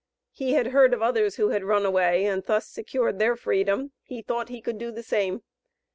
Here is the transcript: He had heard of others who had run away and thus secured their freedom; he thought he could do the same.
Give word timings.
He 0.31 0.53
had 0.53 0.69
heard 0.69 0.95
of 0.95 1.03
others 1.03 1.35
who 1.35 1.49
had 1.49 1.63
run 1.63 1.85
away 1.85 2.25
and 2.25 2.43
thus 2.43 2.65
secured 2.67 3.19
their 3.19 3.35
freedom; 3.35 3.91
he 4.01 4.23
thought 4.23 4.49
he 4.49 4.59
could 4.59 4.79
do 4.79 4.89
the 4.91 5.03
same. 5.03 5.43